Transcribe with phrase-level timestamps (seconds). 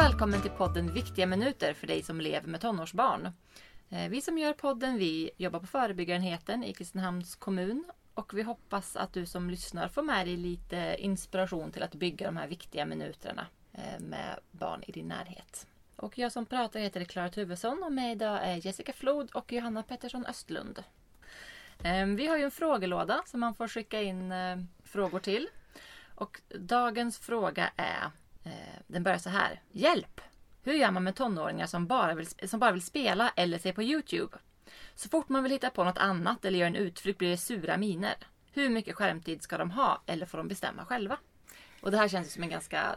[0.00, 3.32] välkommen till podden Viktiga minuter för dig som lever med tonårsbarn.
[3.90, 7.84] Eh, vi som gör podden vi jobbar på förebyggarenheten i Kristinehamns kommun
[8.14, 12.26] och vi hoppas att du som lyssnar får med dig lite inspiration till att bygga
[12.26, 15.66] de här viktiga minuterna eh, med barn i din närhet.
[15.96, 19.82] Och jag som pratar heter Klara Tuvesson och med idag är Jessica Flod och Johanna
[19.82, 20.84] Pettersson Östlund.
[21.82, 24.34] Eh, vi har ju en frågelåda som man får skicka in
[24.84, 25.48] frågor till.
[26.14, 28.10] Och dagens fråga är,
[28.86, 29.62] den börjar så här.
[29.70, 30.20] Hjälp!
[30.62, 33.82] Hur gör man med tonåringar som bara, vill, som bara vill spela eller se på
[33.82, 34.38] Youtube?
[34.94, 37.76] Så fort man vill hitta på något annat eller göra en utflykt blir det sura
[37.76, 38.16] miner.
[38.52, 41.16] Hur mycket skärmtid ska de ha eller får de bestämma själva?
[41.80, 42.96] Och det här känns som en ganska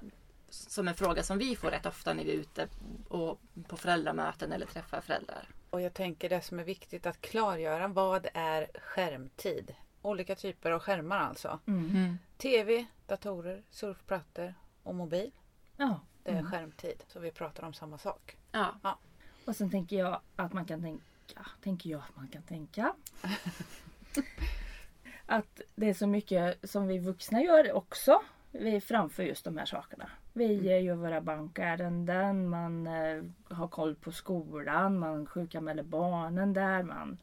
[0.50, 2.68] som en fråga som vi får rätt ofta när vi är ute
[3.08, 5.50] och på föräldramöten eller träffar föräldrar.
[5.70, 7.88] Och jag tänker det som är viktigt att klargöra.
[7.88, 9.76] Vad är skärmtid?
[10.02, 11.60] Olika typer av skärmar alltså.
[11.68, 12.18] Mm.
[12.38, 15.32] TV, datorer, surfplattor och mobil.
[15.78, 16.00] Ja.
[16.24, 16.52] Det är Mm.
[16.52, 17.04] skärmtid.
[17.08, 18.38] Så vi pratar om samma sak.
[18.52, 18.98] Ja.
[19.46, 22.94] Och sen tänker jag att man kan tänka, tänker jag att man kan tänka.
[25.26, 28.22] att det är så mycket som vi vuxna gör också.
[28.52, 30.10] Vi framför just de här sakerna.
[30.34, 36.84] Vi eh, gör våra bankärenden, man eh, har koll på skolan, man sjukanmäler barnen där.
[36.84, 37.18] Man,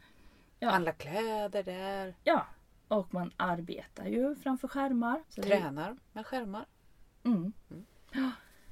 [0.62, 0.70] Ja.
[0.70, 2.14] Handla kläder där.
[2.24, 2.46] ja,
[2.88, 5.22] och man arbetar ju framför skärmar.
[5.28, 6.64] Så det- Tränar med skärmar.
[7.24, 7.52] Mm.
[7.70, 7.84] Mm.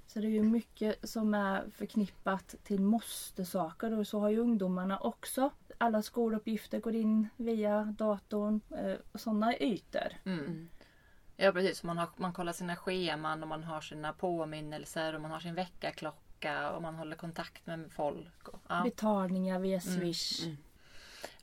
[0.07, 4.99] Så det är ju mycket som är förknippat till måste-saker och så har ju ungdomarna
[4.99, 5.51] också.
[5.79, 10.09] Alla skoluppgifter går in via datorn eh, och sådana ytor.
[10.25, 10.39] Mm.
[10.41, 10.69] Mm.
[11.37, 15.31] Ja precis, man, har, man kollar sina scheman och man har sina påminnelser och man
[15.31, 18.49] har sin väckarklocka och man håller kontakt med folk.
[18.49, 20.45] och- Ja, Betalningar via Swish.
[20.45, 20.57] Mm.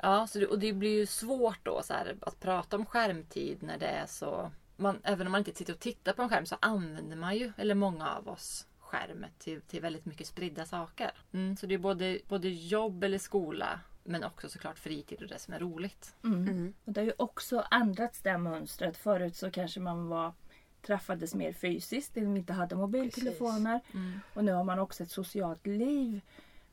[0.02, 3.64] ja så det, och det blir ju svårt då så här, att prata om skärmtid
[3.64, 4.52] när det är så...
[4.76, 7.54] Man, även om man inte sitter och tittar på en skärm så använder man ju,
[7.58, 11.12] eller många av oss, skärmen till, till väldigt mycket spridda saker.
[11.34, 15.40] Mm, så det är både, både jobb eller skola men också såklart fritid och det
[15.40, 16.16] som är roligt.
[16.24, 16.48] Mm.
[16.48, 16.74] Mm.
[16.86, 18.98] Och det har ju också ändrats det här mönstret.
[18.98, 20.34] Förut så kanske man var
[20.82, 23.80] träffades mer fysiskt när vi inte hade mobiltelefoner.
[23.94, 24.20] Mm.
[24.34, 26.22] Och nu har man också ett socialt liv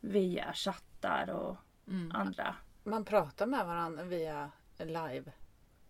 [0.00, 1.56] via chattar och
[1.88, 2.12] Mm.
[2.12, 2.54] andra.
[2.84, 5.32] Man pratar med varandra via live.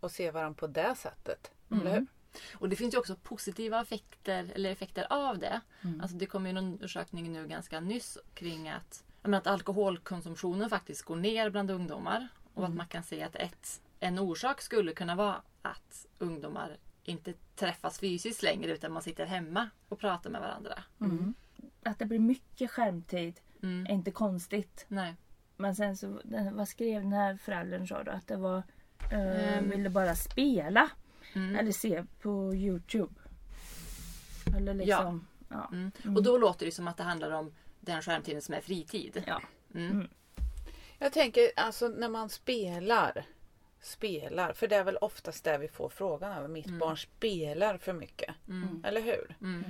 [0.01, 1.51] Och ser varandra på det sättet.
[1.73, 1.87] Mm.
[1.87, 2.07] Eller hur?
[2.55, 5.61] Och det finns ju också positiva effekter, eller effekter av det.
[5.83, 6.01] Mm.
[6.01, 11.03] Alltså det kom ju en undersökning nu ganska nyss kring att, menar, att alkoholkonsumtionen faktiskt
[11.03, 12.29] går ner bland ungdomar.
[12.55, 17.35] Och att man kan se att ett, en orsak skulle kunna vara att ungdomar inte
[17.57, 20.83] träffas fysiskt längre utan man sitter hemma och pratar med varandra.
[21.01, 21.35] Mm.
[21.83, 23.87] Att det blir mycket skärmtid Mm.
[23.87, 24.85] är inte konstigt.
[24.89, 25.15] Nej.
[25.57, 26.21] Men sen så,
[26.53, 28.11] vad skrev den här föräldern sa du?
[28.11, 28.63] Att det var,
[29.13, 29.71] eh, Ehm.
[29.71, 30.91] ville bara spela
[31.35, 31.57] Mm.
[31.57, 33.15] eller se på Youtube.
[34.57, 35.69] Eller liksom, ja.
[35.73, 35.93] Mm.
[36.05, 36.17] Mm.
[36.17, 39.23] Och då låter det som att det handlar om den skärmtiden som är fritid.
[39.27, 39.43] Ja.
[39.75, 39.91] Mm.
[39.91, 40.09] Mm.
[40.99, 43.25] Jag tänker alltså när man spelar.
[43.81, 44.53] Spelar.
[44.53, 46.49] För det är väl oftast det vi får frågan över.
[46.49, 46.79] Mitt Mm.
[46.79, 48.35] barn spelar för mycket.
[48.49, 48.85] Mm.
[48.85, 49.37] Eller hur?
[49.41, 49.65] Mm.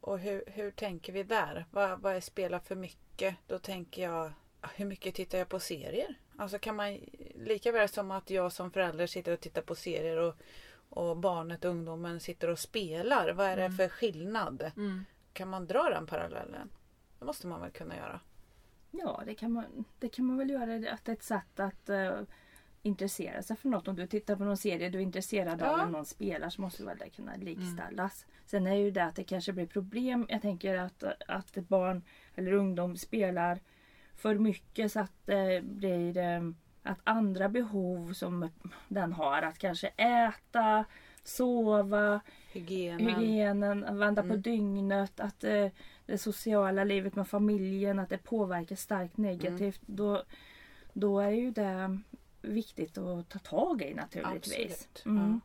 [0.00, 1.66] Och hur, hur tänker vi där?
[1.70, 3.36] Vad, vad är spela för mycket?
[3.46, 4.32] Då tänker jag,
[4.74, 6.14] hur mycket tittar jag på serier?
[6.36, 6.98] Alltså kan man,
[7.34, 10.34] lika väl som att jag som förälder sitter och tittar på serier och,
[10.90, 13.32] och barnet, ungdomen sitter och spelar.
[13.32, 13.76] Vad är det Mm.
[13.76, 14.70] för skillnad?
[14.76, 15.04] Mm.
[15.32, 16.70] Kan man dra den parallellen?
[17.18, 18.20] Det måste man väl kunna göra?
[18.92, 20.92] ja, det kan, man, det kan man väl göra.
[20.92, 22.20] Att det är ett sätt att eh,
[22.82, 23.88] intressera sig för något.
[23.88, 25.76] Om du tittar på någon serie du är intresserad av Ja.
[25.76, 28.26] när någon spelar så måste väl det kunna likställas.
[28.46, 30.26] Sen är ju det att det kanske blir problem.
[30.28, 32.02] Jag tänker att, att ett barn
[32.34, 33.58] eller ungdom spelar
[34.16, 36.40] för mycket så att det blir eh,
[36.82, 38.48] att andra behov som
[38.88, 40.84] den har, att kanske äta,
[41.24, 42.20] sova,
[42.52, 43.06] Hygienen.
[43.14, 44.42] hygienen, vända på Mm.
[44.42, 45.66] dygnet, att eh,
[46.06, 49.30] det sociala livet med familjen, att det påverkar starkt Mm.
[49.30, 49.80] negativt.
[49.86, 50.22] Då,
[50.92, 51.98] då är ju det
[52.42, 54.88] viktigt att ta tag i naturligtvis.
[55.06, 55.40] Mm.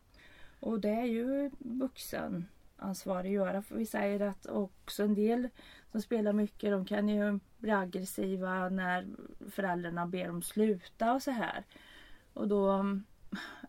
[0.60, 2.44] Och det är ju vuxenansvar
[2.78, 3.62] att göra.
[3.62, 5.50] För vi säger att också en del
[5.92, 9.08] som spelar mycket de kan ju bli aggressiva när
[9.52, 11.66] föräldrarna ber dem sluta och så här.
[12.34, 12.86] Och då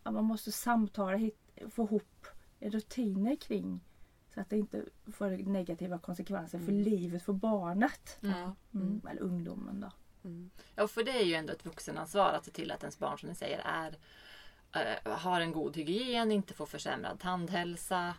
[0.05, 1.39] ja, man måste samtala, hit,
[1.71, 2.27] få ihop
[2.61, 3.81] rutiner kring
[4.35, 6.83] så att det inte får negativa konsekvenser för Mm.
[6.85, 8.19] livet för barnet.
[8.23, 8.51] Mm.
[8.75, 9.01] Mm.
[9.11, 9.91] Eller ungdomen då.
[10.29, 10.51] Mm.
[10.75, 13.29] Ja, för det är ju ändå ett vuxenansvar att se till att ens barn som
[13.29, 13.97] ni säger är,
[14.73, 18.15] eh, har en god hygien, inte får försämrad tandhälsa,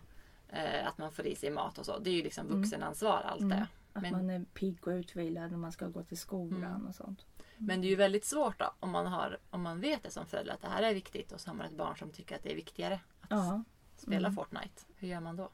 [0.49, 1.99] eh, att man får i sig mat och så.
[1.99, 2.57] Det är ju liksom Mm.
[2.61, 3.57] vuxenansvar allt Mm.
[3.57, 3.67] det.
[3.93, 6.87] Att Men- man är pigg och utvilad när man ska gå till skolan Mm.
[6.87, 7.25] och sånt.
[7.57, 10.25] Men det är ju väldigt svårt då om man, har, om man vet det som
[10.25, 12.43] förälder att det här är viktigt och så har man ett barn som tycker att
[12.43, 13.63] det är viktigare att Ja.
[13.95, 14.35] spela Mm.
[14.35, 14.81] Fortnite.
[14.95, 15.49] Hur gör man då?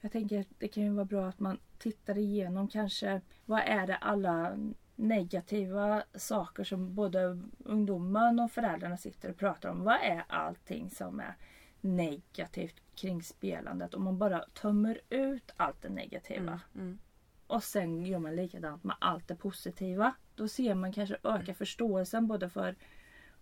[0.00, 3.86] Jag tänker att det kan ju vara bra att man tittar igenom kanske vad är
[3.86, 4.52] det alla
[4.96, 9.84] negativa saker som både ungdomen och föräldrarna sitter och pratar om.
[9.84, 11.34] Vad är allting som är
[11.80, 13.94] negativt kring spelandet?
[13.94, 16.60] Om man bara tömmer ut allt det negativa.
[16.74, 16.98] Mm.
[17.46, 20.14] Och sen gör man likadant med allt det positiva.
[20.34, 22.76] Då ser man kanske öka förståelsen både för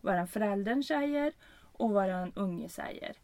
[0.01, 1.33] vad den föräldern säger
[1.73, 3.17] och vad den unge säger.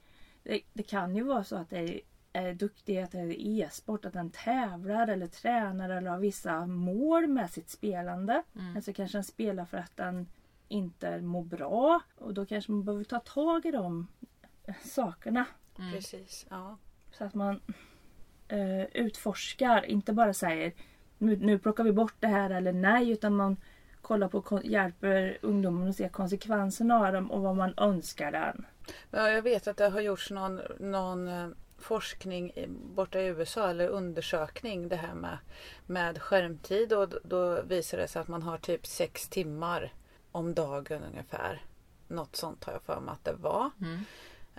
[0.42, 2.00] Det, det kan ju vara så att det är,
[2.32, 7.70] är duktighet eller e-sport, att den tävlar eller tränar eller har vissa mål med sitt
[7.70, 8.42] spelande.
[8.54, 8.76] Mm.
[8.76, 10.26] Alltså kanske den spelar för att den
[10.68, 14.06] inte mår bra och då kanske man behöver ta tag i de
[14.84, 15.44] sakerna.
[15.78, 15.92] Mm.
[15.92, 16.46] Precis.
[16.50, 16.76] Ja.
[17.12, 17.60] Så att man
[18.48, 20.72] eh, utforskar, inte bara säger
[21.18, 23.56] nu, nu plockar vi bort det här eller nej utan man
[24.02, 28.66] kollar på, kon- hjälper ungdomen att se konsekvenserna av dem och vad man önskar den.
[29.10, 32.52] Ja, jag vet att det har gjorts någon, någon eh, forskning
[32.94, 35.38] borta i USA eller undersökning det här med,
[35.86, 39.92] med skärmtid och då visar det sig att man har typ sex timmar
[40.32, 41.62] om dagen ungefär.
[42.08, 43.70] Något sånt har jag för mig att det var.
[43.80, 44.00] Mm.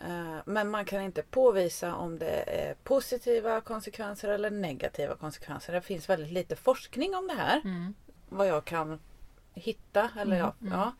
[0.05, 5.73] Eh, Men man kan inte påvisa om det är positiva konsekvenser eller negativa konsekvenser.
[5.73, 7.61] Det finns väldigt lite forskning om det här.
[7.63, 7.93] Mm.
[8.29, 8.99] Vad jag kan
[9.53, 10.09] hitta.
[10.19, 10.73] Eller ja, mm.
[10.73, 10.91] ja.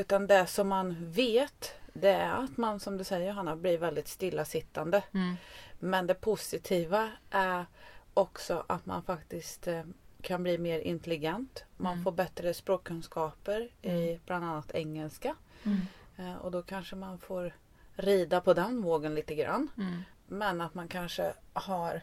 [0.00, 4.08] Utan det som man vet det är att man som du säger Hanna blir väldigt
[4.08, 5.02] stillasittande.
[5.14, 5.34] Mm.
[5.78, 7.66] Men det positiva är
[8.14, 9.82] också att man faktiskt eh,
[10.22, 11.64] kan bli mer intelligent.
[11.76, 12.04] Man Mm.
[12.04, 14.20] får bättre språkkunskaper i Mm.
[14.26, 15.34] bland annat engelska.
[15.64, 15.80] Mm.
[16.16, 17.52] Eh, Och då kanske man får
[17.96, 19.68] rida på den vågen lite grann.
[19.78, 20.02] Mm.
[20.26, 22.00] Men att man kanske har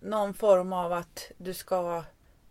[0.00, 2.04] någon form av att du ska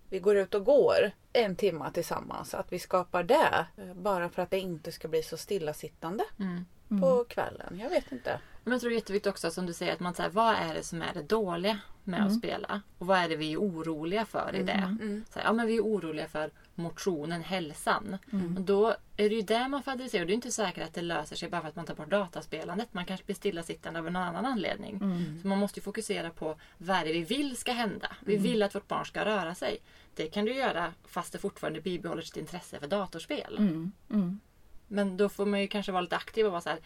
[0.09, 2.53] vi går ut och går en timme tillsammans.
[2.53, 3.65] Att vi skapar det.
[3.77, 6.65] eh, Bara för att det inte ska bli så stillasittande Mm.
[6.89, 7.01] Mm.
[7.01, 7.79] på kvällen.
[7.79, 8.39] Jag vet inte.
[8.63, 10.73] Men jag tror det är jätteviktigt också som du säger att man säger vad är
[10.73, 12.39] det som är det dåliga med att Mm.
[12.39, 12.81] spela?
[12.97, 14.71] Och vad är det vi är oroliga för i det?
[14.71, 15.25] Mm.
[15.29, 18.17] Så här, ja men vi är oroliga för motionen, hälsan.
[18.33, 18.57] Mm.
[18.57, 18.87] Och då
[19.17, 20.21] är det ju det man får adressera.
[20.21, 22.09] Och det är inte säkert att det löser sig bara för att man tar bort
[22.09, 22.93] dataspelandet.
[22.93, 24.95] Man kanske blir stillasittande av en annan anledning.
[24.95, 25.39] Mm.
[25.41, 28.07] Så man måste ju fokusera på vad är det vi vill ska hända.
[28.19, 28.43] Vi Mm.
[28.43, 29.77] vill att vårt barn ska röra sig.
[30.15, 33.55] Det kan du göra fast det fortfarande bibehåller sitt intresse för datorspel.
[33.57, 33.91] Mm.
[34.11, 34.39] Mm.
[34.87, 36.79] Men då får man ju kanske vara lite aktiv och vara så här.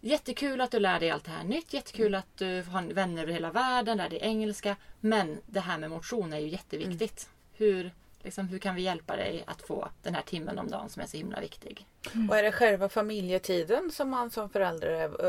[0.00, 1.72] Jättekul att du lär dig allt det här nytt.
[1.72, 4.76] Jättekul att du har vänner över hela världen, lär dig engelska.
[5.00, 7.28] Men det här med motion är ju jätteviktigt.
[7.52, 7.90] Hur,
[8.22, 11.06] liksom, hur kan vi hjälpa dig att få den här timmen om dagen som är
[11.06, 11.86] så himla viktig?
[12.30, 15.24] Och är det själva familjetiden som man som förälder är,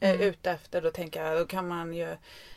[0.00, 0.20] är Mm.
[0.20, 2.16] ute efter då tänker jag då kan man ju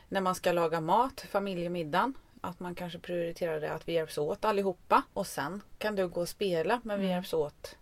[0.09, 4.45] när man ska laga mat, familjemiddagen att man kanske prioriterar det att vi hjälps åt
[4.45, 7.15] allihopa och sen kan du gå och spela men vi Mm.
[7.15, 7.75] hjälps åt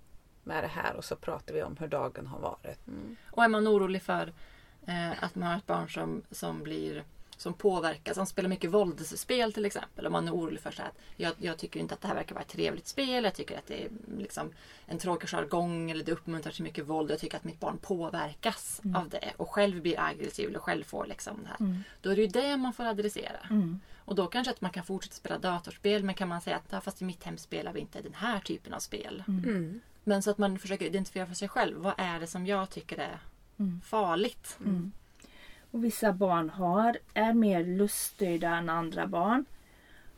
[0.48, 2.88] med det här och så pratar vi om hur dagen har varit.
[2.88, 3.16] Mm.
[3.32, 4.34] Och är man orolig för
[4.88, 7.04] eh, att man har ett barn som, som blir
[7.38, 10.06] som påverkas, som spelar mycket våldsspel till exempel.
[10.06, 12.16] Om man är orolig för så här att jag, jag tycker inte att det här
[12.16, 13.24] verkar vara ett trevligt spel.
[13.24, 14.52] Jag tycker att det är liksom
[14.86, 17.12] en tråkig jargong eller det uppmuntrar till mycket våld.
[17.12, 18.96] Jag tycker att mitt barn påverkas Mm.
[18.96, 21.58] av det och själv blir aggressiv eller själv får liksom det här.
[21.60, 21.84] Mm.
[22.02, 23.40] Då är det ju det man får adressera.
[23.50, 23.80] Mm.
[23.98, 27.02] Och då kanske att man kan fortsätta spela datorspel men kan man säga att fast
[27.02, 29.24] i mitt hem spelar vi inte den här typen av spel.
[29.28, 29.80] Mm.
[30.04, 31.78] Men så att man försöker identifiera för sig själv.
[31.78, 33.20] Vad är det som jag tycker är
[33.60, 33.82] Mm.
[33.82, 34.58] farligt?
[35.78, 39.46] Och vissa barn har, är mer luststyrda än andra barn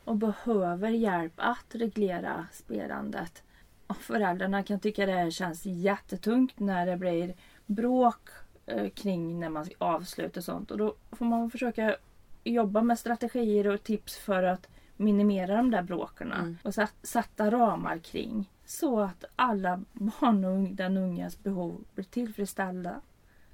[0.04, 3.44] och behöver hjälp att reglera spelandet.
[3.88, 7.34] Och föräldrarna kan tycka det känns jättetungt när det blir
[7.66, 8.30] bråk
[8.66, 10.72] eh, kring när man ska avsluta och sånt.
[10.72, 11.96] Och då får man försöka
[12.44, 16.58] jobba med strategier och tips för att minimera de där bråken Mm.
[16.64, 16.74] och
[17.04, 18.50] sätta ramar kring.
[18.66, 23.02] Så att alla barn och den ungas behov blir tillfredsställda.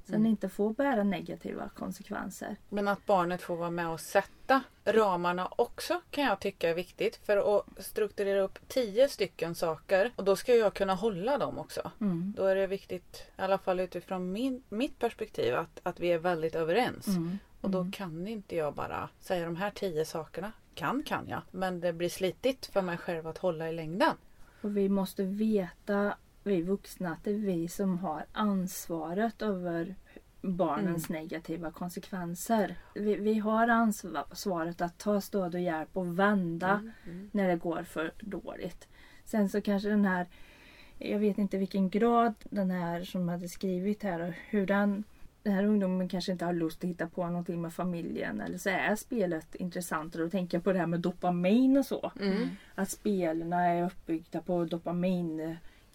[0.06, 0.26] Sen Mm.
[0.26, 2.56] inte får bära negativa konsekvenser.
[2.70, 7.16] Men att barnet får vara med och sätta ramarna också kan jag tycka är viktigt.
[7.16, 11.92] För att strukturera upp tio stycken saker och då ska jag kunna hålla dem också.
[12.02, 12.34] Mm.
[12.38, 16.18] Då är det viktigt, i alla fall utifrån min, mitt perspektiv, att, att vi är
[16.20, 17.08] väldigt överens.
[17.08, 17.38] Mm.
[17.62, 17.92] Och då Mm.
[17.92, 20.52] kan inte jag bara säga de här tio sakerna.
[20.76, 24.16] Kan kan jag, men det blir slitigt för mig själv att hålla i längden.
[24.62, 29.96] Och vi måste veta, vi vuxna, att det är vi som har ansvaret över
[30.42, 32.76] barnens negativa konsekvenser.
[32.96, 37.30] Vi, vi har ansvaret att ta stöd och hjälp och vända Mm, mm.
[37.32, 38.88] när det går för dåligt.
[39.24, 40.28] Sen så kanske den här,
[40.98, 45.04] jag vet inte vilken grad den här som hade skrivit här och hur den
[45.46, 48.70] den här ungdomen kanske inte har lust att hitta på någonting med familjen eller så
[48.70, 50.24] är spelet intressantare.
[50.24, 52.12] Då tänker jag på det här med dopamin och så.
[52.20, 52.48] Mm.
[52.76, 54.66] Att spelen är uppbyggda på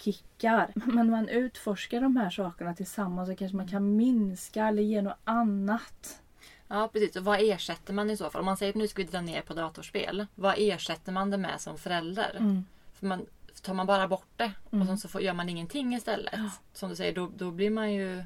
[0.05, 0.73] dopaminkickar.
[0.75, 5.19] Men man utforskar de här sakerna tillsammans så kanske man kan minska eller ge något
[5.25, 6.23] annat.
[6.69, 8.41] Ja precis, och vad ersätter man i så fall?
[8.41, 10.27] Om man säger att nu ska vi dra ner på datorspel.
[10.35, 12.37] Vad ersätter man det med som förälder?
[12.39, 12.65] Mm.
[12.95, 13.27] För man,
[13.63, 16.35] tar man bara bort det och sen så får, gör man ingenting istället.
[16.37, 16.51] Ja.
[16.73, 18.25] Som du säger, då, då blir man ju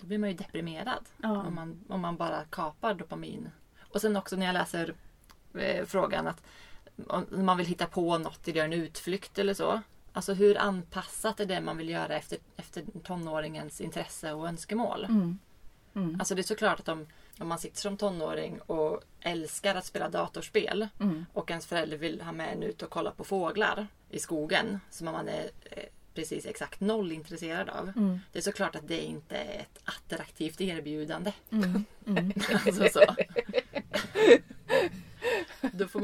[0.00, 1.04] då blir man ju deprimerad.
[1.16, 1.42] Ja.
[1.42, 3.50] Om, man, om man bara kapar dopamin.
[3.92, 4.94] Och sen också när jag läser
[5.54, 6.42] eh, frågan att
[7.08, 9.80] om man vill hitta på något, eller göra en utflykt eller så.
[10.12, 15.04] Alltså hur anpassat är det man vill göra efter, efter tonåringens intresse och önskemål?
[15.04, 15.38] Mm.
[15.94, 16.16] Mm.
[16.20, 17.06] Alltså det är såklart att om,
[17.38, 21.26] om man sitter som tonåring och älskar att spela datorspel Mm.
[21.32, 25.04] och ens förälder vill ha med en ut och kolla på fåglar i skogen som
[25.04, 25.82] man är eh,
[26.14, 27.92] precis exakt noll intresserad av.
[27.96, 28.20] Mm.
[28.32, 31.32] Det är såklart att det inte är ett attraktivt erbjudande.
[31.50, 31.84] Mm.
[32.06, 32.32] Mm.
[32.66, 33.14] Alltså så.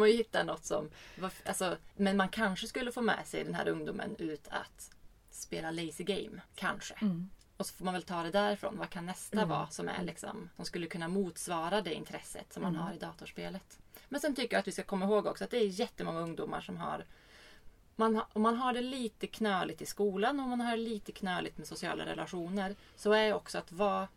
[0.07, 0.91] Man ju hitta något som...
[1.17, 4.91] varf- Alltså, men man kanske skulle få med sig den här ungdomen ut att
[5.31, 6.41] spela lazy game.
[6.55, 6.95] Kanske.
[7.01, 7.31] Mm.
[7.57, 8.79] Och så får man väl ta det därifrån.
[8.79, 12.75] Vad kan nästa vara som är liksom, som skulle kunna motsvara det intresset som man
[12.75, 12.83] Mm.
[12.87, 13.79] har i datorspelet.
[14.09, 16.61] Men sen tycker jag att vi ska komma ihåg också att det är jättemånga ungdomar
[16.61, 17.05] som har
[17.97, 21.59] man, om man har det lite knöligt i skolan och man har det lite knöligt
[21.59, 24.09] med sociala relationer så är också att vara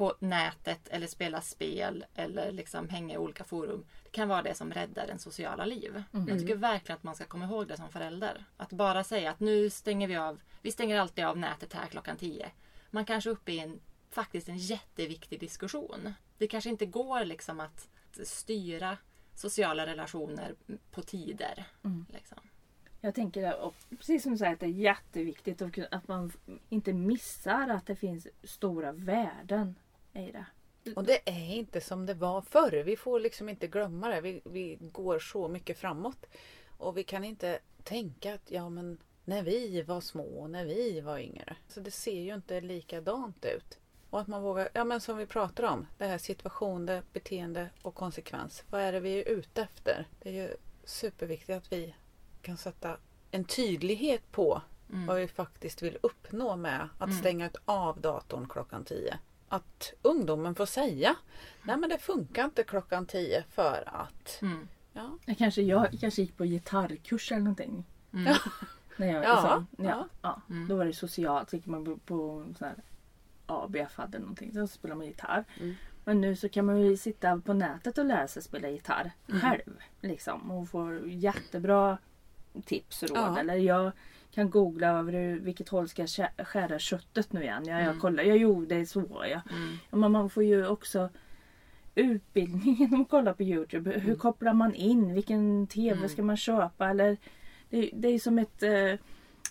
[0.00, 3.84] på nätet eller spela spel eller liksom hänga i olika forum.
[4.04, 6.02] Det kan vara det som räddar en sociala liv.
[6.28, 8.44] Jag tycker verkligen att man ska komma ihåg det som förälder.
[8.56, 10.40] Att bara säga att nu stänger vi av.
[10.62, 12.50] Vi stänger alltid av nätet här klockan 10.
[12.90, 13.80] Man kanske är uppe i en
[14.10, 16.14] faktiskt en jätteviktig diskussion.
[16.38, 17.88] Det kanske inte går liksom att
[18.24, 18.96] styra
[19.34, 20.54] sociala relationer
[20.90, 21.64] på tider.
[21.84, 22.06] Mm.
[22.08, 22.38] Liksom.
[23.00, 26.32] Jag tänker och precis som du säger att det är jätteviktigt att man
[26.68, 29.74] inte missar att det finns stora värden
[30.12, 30.44] det.
[30.96, 32.82] Och det är inte som det var förr.
[32.84, 34.20] Vi får liksom inte glömma det.
[34.20, 36.26] Vi, vi går så mycket framåt.
[36.78, 41.18] Och vi kan inte tänka att ja men när vi var små, när vi var
[41.18, 41.56] yngre.
[41.68, 43.78] Så det ser ju inte likadant ut.
[44.10, 47.70] Och att man vågar, ja men som vi pratar om, det här situation, det beteende
[47.82, 48.64] och konsekvens.
[48.70, 50.08] Vad är det vi är ute efter?
[50.22, 51.94] Det är ju superviktigt att vi
[52.42, 52.96] kan sätta
[53.30, 54.62] en tydlighet på
[54.92, 55.06] Mm.
[55.06, 57.18] vad vi faktiskt vill uppnå med att Mm.
[57.18, 59.18] stänga av datorn klockan 10.
[59.52, 61.16] Att ungdomen får säga
[61.62, 64.68] Nej men det funkar inte klockan 10 för att Mm.
[64.92, 67.84] ja, Jag kanske, jag kanske gick på gitarrkurs eller någonting.
[68.12, 68.34] Mm.
[68.96, 70.08] När jag, Ja, så, ja, ja.
[70.22, 70.40] ja.
[70.50, 70.68] Mm.
[70.68, 71.50] Då var det socialt.
[71.50, 72.76] Så gick man på, på sån här
[73.46, 74.52] ABF hade någonting.
[74.54, 75.44] Så spelade man gitarr.
[75.60, 75.74] Mm.
[76.04, 79.40] Men nu så kan man ju sitta på nätet och lära sig spela gitarr Mm.
[79.40, 79.78] själv.
[80.00, 81.98] Liksom, och få jättebra
[82.64, 83.18] tips och råd.
[83.18, 83.38] Ja.
[83.38, 83.92] Eller jag
[84.34, 87.62] kan googla över vilket håll ska jag skä- skära köttet nu igen.
[87.66, 88.00] Ja, jag Mm.
[88.00, 88.22] kollar.
[88.22, 89.24] Ja, jo, det är så.
[89.30, 89.40] Ja.
[89.50, 89.76] Mm.
[89.90, 91.08] Men man får ju också
[91.94, 93.90] utbildning genom att kolla på Youtube.
[93.90, 95.14] Hur kopplar man in?
[95.14, 96.08] Vilken TV Mm.
[96.08, 96.88] ska man köpa?
[96.88, 97.16] Eller,
[97.70, 98.94] det, det är som ett eh,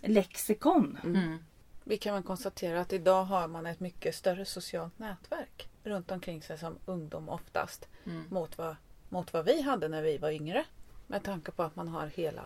[0.01, 0.97] lexikon.
[1.03, 1.37] Mm.
[1.83, 6.41] Vi kan väl konstatera att idag har man ett mycket större socialt nätverk runt omkring
[6.41, 8.23] sig som ungdom oftast Mm.
[8.29, 8.75] mot vad,
[9.09, 10.65] mot vad vi hade när vi var yngre.
[11.07, 12.41] Med tanke på att man har hela,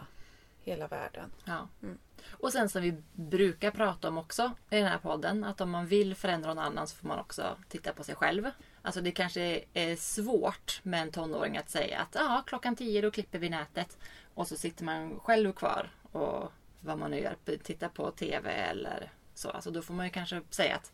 [0.64, 1.32] hela världen.
[1.46, 1.68] Ja.
[1.84, 1.98] Mm.
[2.32, 5.44] Och sen som vi brukar prata om också i den här podden.
[5.44, 8.50] Att om man vill förändra någon annan så får man också titta på sig själv.
[8.82, 13.12] Alltså det kanske är svårt med en tonåring att säga att ja, klockan 10 då
[13.12, 13.98] klipper vi nätet.
[14.34, 19.12] Och så sitter man själv kvar och vad man nu gör, tittar på TV eller
[19.34, 19.50] så.
[19.50, 20.92] Alltså då får man ju kanske säga att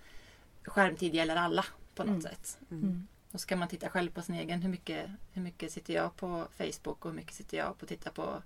[0.64, 2.22] skärmtid gäller alla på något Mm.
[2.22, 2.58] sätt.
[2.72, 3.08] Mm.
[3.32, 4.62] Och så kan man titta själv på sin egen.
[4.62, 7.90] Hur mycket, hur mycket sitter jag på Facebook och hur mycket sitter jag på att
[7.90, 8.42] titta på...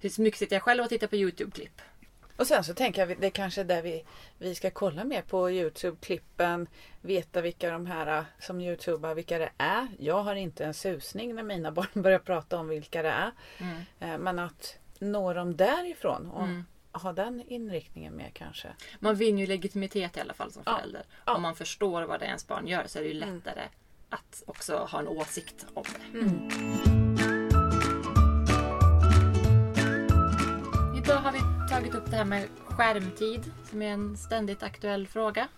[0.00, 1.82] Hur mycket sitter jag själv och tittar på Youtube-klipp?
[2.36, 4.04] Och sen så tänker jag det är kanske är där vi,
[4.38, 6.66] vi ska kolla mer på Youtube-klippen.
[7.00, 9.88] Veta vilka de här äh, som Youtubar, vilka det är.
[9.98, 13.30] Jag har inte en susning när mina barn börjar prata om vilka det är.
[13.58, 13.76] Mm.
[14.00, 16.64] Eh, Men att nå dem därifrån och Mm.
[16.92, 18.68] ha den inriktningen med kanske.
[19.00, 21.02] Man vinner ju legitimitet i alla fall som förälder.
[21.26, 21.34] Ja.
[21.34, 23.34] Om man förstår vad det är ens barn gör så är det ju Mm.
[23.36, 23.62] lättare
[24.08, 27.03] att också ha en åsikt om det.
[31.04, 35.48] Idag har vi tagit upp det här med skärmtid som är en ständigt aktuell fråga.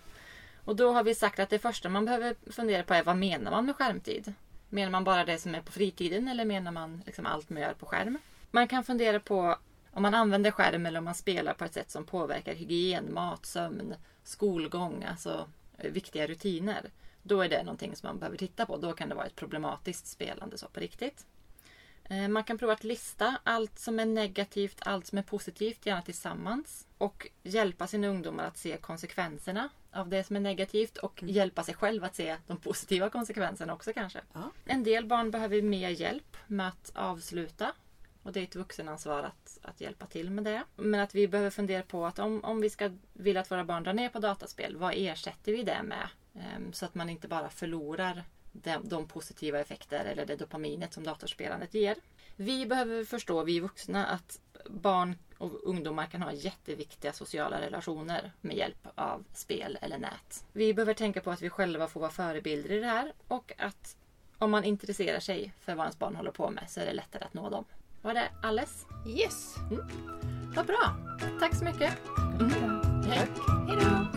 [0.63, 3.51] Och då har vi sagt att det första man behöver fundera på är vad menar
[3.51, 4.33] man med skärmtid?
[4.69, 7.73] Menar man bara det som är på fritiden eller menar man liksom allt man gör
[7.73, 8.17] på skärm?
[8.51, 9.57] Man kan fundera på
[9.91, 13.45] om man använder skärm eller om man spelar på ett sätt som påverkar hygien, mat,
[13.45, 16.89] sömn, skolgång, alltså eh, viktiga rutiner.
[17.23, 18.77] Då är det någonting som man behöver titta på.
[18.77, 21.25] Då kan det vara ett problematiskt spelande så på riktigt.
[22.09, 26.01] Eh, Man kan prova att lista allt som är negativt, allt som är positivt, gärna
[26.01, 26.87] tillsammans.
[26.97, 31.75] Och hjälpa sina ungdomar att se konsekvenserna av det som är negativt och hjälpa sig
[31.75, 34.19] själv att se de positiva konsekvenserna också kanske.
[34.33, 34.51] Ja.
[34.65, 37.71] En del barn behöver mer hjälp med att avsluta.
[38.23, 40.63] Och det är ett vuxenansvar att, att hjälpa till med det.
[40.75, 43.83] Men att vi behöver fundera på att om, om vi ska vilja att våra barn
[43.83, 46.07] drar ner på dataspel, vad ersätter vi det med?
[46.35, 48.23] Ehm, så att man inte bara förlorar
[48.63, 51.95] de, de positiva effekter eller det dopaminet som datorspelandet ger.
[52.35, 58.57] Vi behöver förstå, vi vuxna, att barn och ungdomar kan ha jätteviktiga sociala relationer med
[58.57, 60.45] hjälp av spel eller nät.
[60.53, 63.95] Vi behöver tänka på att vi själva får vara förebilder i det här och att
[64.37, 67.23] om man intresserar sig för vad ens barn håller på med så är det lättare
[67.23, 67.65] att nå dem.
[68.01, 68.85] Var det alles?
[69.07, 69.55] Yes!
[70.55, 70.95] Vad bra!
[71.39, 71.93] Tack så mycket!
[72.17, 72.51] Mm.
[73.03, 73.27] Hej!
[73.67, 74.16] Hej då!